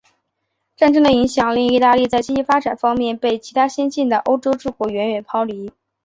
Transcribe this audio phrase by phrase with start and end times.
[0.75, 5.71] 战争的影响令意大利在经济发展方面被其他先进的欧洲诸国远远抛离。